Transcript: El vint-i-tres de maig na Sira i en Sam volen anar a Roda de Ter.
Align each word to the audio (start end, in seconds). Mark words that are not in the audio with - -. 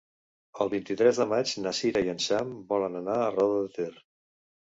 El 0.63 0.69
vint-i-tres 0.69 1.19
de 1.23 1.25
maig 1.33 1.51
na 1.65 1.73
Sira 1.81 2.03
i 2.07 2.09
en 2.15 2.23
Sam 2.27 2.55
volen 2.73 2.97
anar 3.01 3.17
a 3.27 3.31
Roda 3.35 3.59
de 3.67 3.69
Ter. 3.77 3.93